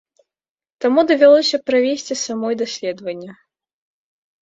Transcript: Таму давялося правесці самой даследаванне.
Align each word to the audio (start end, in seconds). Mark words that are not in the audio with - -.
Таму 0.85 0.99
давялося 1.11 1.61
правесці 1.69 2.19
самой 2.25 2.53
даследаванне. 2.65 3.31